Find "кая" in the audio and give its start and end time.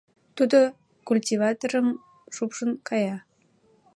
2.87-3.17